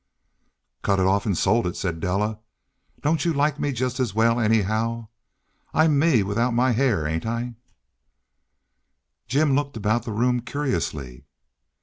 [0.81, 2.39] "Cut it off and sold it," said Della.
[3.01, 5.09] "Don't you like me just as well, anyhow?
[5.75, 7.53] I'm me without my hair, ain't I?"
[9.27, 11.25] Jim looked about the room curiously.